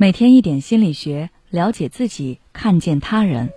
[0.00, 3.50] 每天一点心理学，了解自己，看见他人。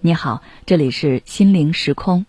[0.00, 2.24] 你好，这里是心灵时空。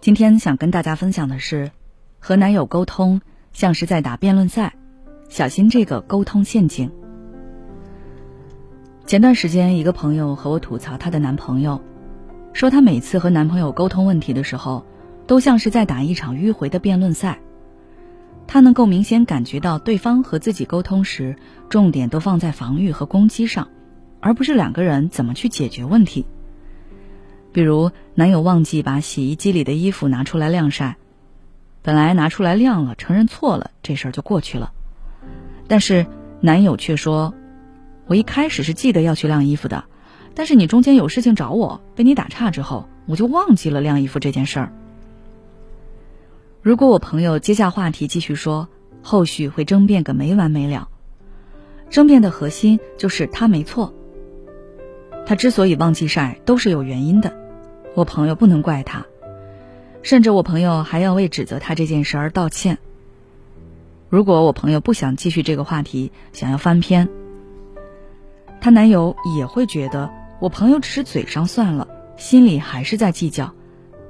[0.00, 1.70] 今天想跟大家分享的是，
[2.18, 3.20] 和男友沟通
[3.52, 4.74] 像是在打辩论赛，
[5.28, 6.90] 小心这个沟通陷阱。
[9.06, 11.80] 前段时间，一个朋友和我吐槽她的男朋友，
[12.52, 14.84] 说她每次和男朋友沟通问题的时候，
[15.28, 17.38] 都像是在打一场迂回的辩论赛。
[18.46, 21.36] 他能够明显感觉到对方和自己沟通时，
[21.68, 23.68] 重点都放在防御和攻击上，
[24.20, 26.26] 而不是两个人怎么去解决问题。
[27.52, 30.96] 比如，男友忘记把洗衣机里的衣服拿出来晾晒，
[31.82, 34.72] 本来拿出来晾了，承认错了，这事儿就过去了。
[35.66, 36.06] 但是
[36.40, 37.34] 男友却说
[38.06, 39.84] ：“我一开始是记得要去晾衣服的，
[40.34, 44.72] 但是你中间有事情找我，被你打岔之后，我就忘记了晾衣服这件事儿。”
[46.66, 48.66] 如果我朋友接下话题继续说，
[49.00, 50.88] 后续会争辩个没完没了。
[51.90, 53.94] 争辩的核心就是他没错。
[55.24, 57.32] 他之所以忘记晒，都是有原因的。
[57.94, 59.06] 我朋友不能怪他，
[60.02, 62.78] 甚至我朋友还要为指责他这件事而道歉。
[64.08, 67.08] 如果我朋友不想继续这个话题，想要翻篇，
[68.60, 71.86] 她男友也会觉得我朋友只是嘴上算了，
[72.16, 73.54] 心里还是在计较，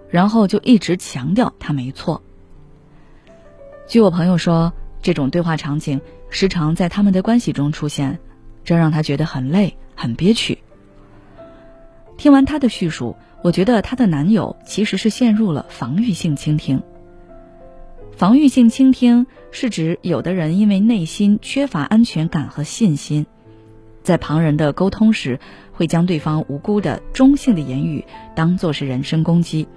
[0.08, 2.22] 然后就一直强调他没错。
[3.88, 8.18] 据我朋友说，这种对话场景时常在他们的关系中出现，
[8.64, 10.58] 这让他觉得很累、很憋屈。
[12.16, 16.82] 听完他的叙述，我觉得她的男友其实是陷入了防御性倾听。
[18.16, 23.26] 防御性倾听是指有的人因为内心缺乏安全感和信心，
[24.02, 25.38] 在旁人的沟通时，
[25.72, 29.68] 会将对方无辜的中性的言语当作是人身攻击，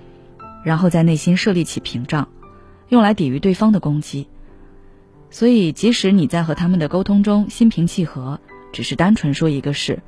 [0.63, 2.27] 然后在内心设立起屏障。
[2.89, 4.27] 用来抵御对方的攻击，
[5.29, 8.39] 所以即使你在和他们的沟通中心平气和，
[8.73, 10.01] 只是单纯说一个事，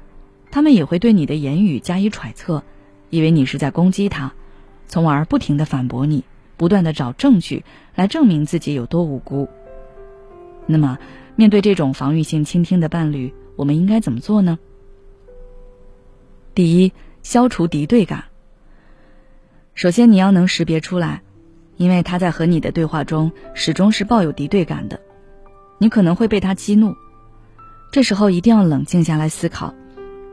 [0.50, 2.64] 他们也会对你的言语加以揣测，
[3.12, 4.34] 以为你是在攻击他，
[4.88, 6.24] 从而不停的反驳你，
[6.58, 9.48] 不断的找证据来证明自己有多无辜。
[10.66, 10.98] 那么，
[11.36, 14.58] 面对这种防御性倾听的伴侣，我们应该怎么做呢？
[16.56, 18.26] 第一，消除敌对感。
[19.76, 21.22] 首先，你要能识别出来。
[21.82, 25.02] 因为他在和你的对话中始终是抱有敌对感的，
[25.80, 26.96] 你可能会被他激怒。
[27.92, 29.74] 这时候一定要冷静下来思考，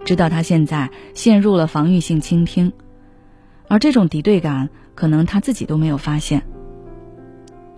[0.04, 2.70] 知道他现在陷入了防御性倾听，
[3.66, 6.42] 而这种敌对感可能他自己都没有发现。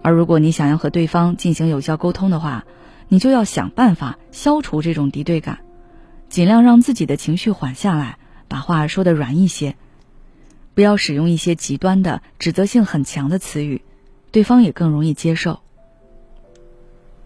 [0.03, 2.65] 而如果你想要和对方进行有效沟通的话，
[3.07, 5.61] 你就要想办法消除这种敌对感，
[6.29, 9.77] 尽量让自己的情绪缓下来，把话说的软一些。
[10.75, 13.83] 不要使用一些极端的、指责性很强的词语，
[14.31, 15.61] 对方也更容易接受。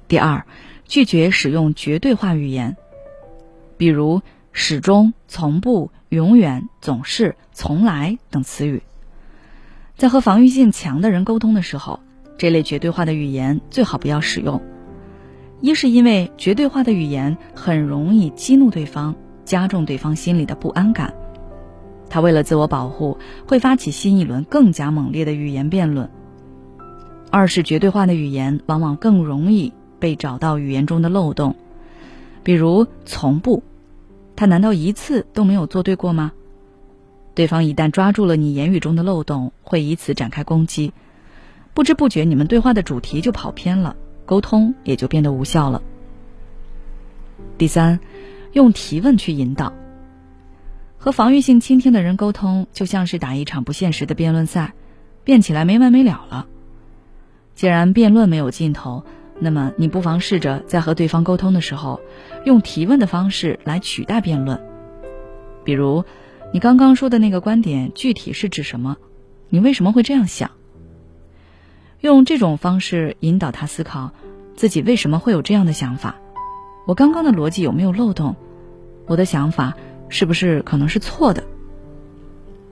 [0.08, 0.46] 第二，
[0.84, 2.76] 拒绝使用绝对化语言，
[3.76, 4.22] 比如
[4.52, 8.82] “始终”“从不”“永远”“总是”“从来”等词语。
[9.96, 12.00] 在和防御性强的人沟通的时候，
[12.36, 14.60] 这类绝对化的语言最好不要使用。
[15.60, 21.14] 一是因为绝对化的语言很容易激怒对方，加重对方心里的不安感。
[22.14, 26.08] 他为了自我保护，会发起新一轮更加猛烈的语言辩论。
[27.28, 31.56] 二是绝对化的语言往往更容易被找到语言中的漏洞，
[32.44, 33.64] 比如从不，
[34.36, 36.30] 他难道一次都没有做对过吗？
[37.34, 40.92] 对方一旦抓住了你言语中的漏洞，会以此展开攻击，
[41.74, 45.82] 不知不觉你们对话的主题就跑偏了，沟通也就变得无效了。
[47.58, 47.98] 第三，
[48.52, 49.72] 用提问去引导。
[51.04, 54.72] 和防御性倾听的人沟通，就像是打一场不现实的辩论赛，
[55.22, 56.46] 辩起来没完没了了。
[57.54, 59.04] 既然辩论没有尽头，
[59.38, 62.00] 那么你不妨试着在和对方沟通的时候，
[62.46, 64.58] 用提问的方式来取代辩论。
[65.62, 66.06] 比如，
[66.54, 68.96] 你刚刚说的那个观点具体是指什么？
[69.50, 70.52] 你为什么会这样想？
[72.00, 74.10] 用这种方式引导他思考，
[74.56, 76.16] 自己为什么会有这样的想法？
[76.86, 78.36] 我刚刚的逻辑有没有漏洞？
[79.06, 79.76] 我的想法。
[80.08, 81.44] 是不是可能是错的？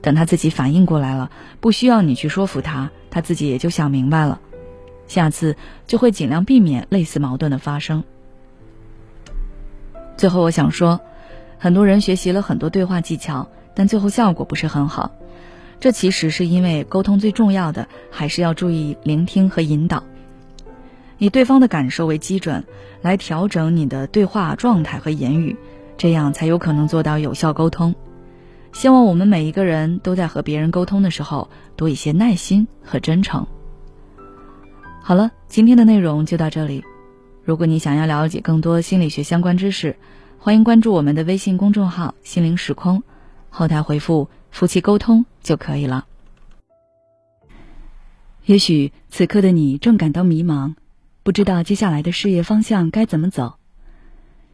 [0.01, 1.31] 等他自己反应过来了，
[1.61, 4.41] 不需要你去说服他，他自己也就想明白了。
[5.07, 5.57] 下次
[5.87, 8.03] 就会尽量避免类似矛盾的发生。
[10.17, 11.01] 最后，我想说，
[11.59, 15.13] 很多人学习了很多对话技巧，但最后效果不是很好。
[15.81, 20.03] 这其实是因为沟通最重要的还是要注意聆听和引导，
[21.19, 22.65] 以对方的感受为基准，
[23.03, 25.57] 来调整你的对话状态和言语。
[25.97, 27.95] 这样才有可能做到有效沟通。
[28.73, 33.47] 希望我们每一个人都在和别人沟通的时候多一些耐心和真诚。
[35.03, 36.83] 好了，今天的内容就到这里。
[37.45, 39.97] 如果你想要了解更多心理学相关知识，
[40.39, 43.03] 欢迎关注我们的微信公众号“心灵时空”，
[43.51, 46.07] 后台回复“夫妻沟通”就可以了。
[48.45, 50.75] 也许此刻的你正感到迷茫，
[51.23, 53.59] 不知道接下来的事业方向该怎么走；